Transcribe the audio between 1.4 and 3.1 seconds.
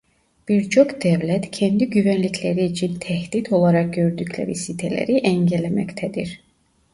kendi güvenlikleri için